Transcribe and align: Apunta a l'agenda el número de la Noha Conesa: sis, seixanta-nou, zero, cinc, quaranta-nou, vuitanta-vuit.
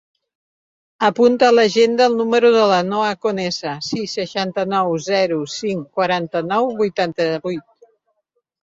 Apunta 1.09 1.49
a 1.51 1.53
l'agenda 1.57 2.07
el 2.11 2.15
número 2.21 2.51
de 2.57 2.63
la 2.73 2.79
Noha 2.87 3.11
Conesa: 3.27 3.75
sis, 3.91 4.17
seixanta-nou, 4.21 4.99
zero, 5.11 5.41
cinc, 5.61 5.87
quaranta-nou, 6.01 6.77
vuitanta-vuit. 6.83 7.71